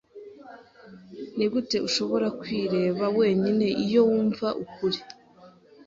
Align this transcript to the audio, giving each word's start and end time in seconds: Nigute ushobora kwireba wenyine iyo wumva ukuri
Nigute 1.35 1.77
ushobora 1.87 2.27
kwireba 2.39 3.03
wenyine 3.17 3.65
iyo 3.85 4.01
wumva 4.09 4.47
ukuri 4.63 4.99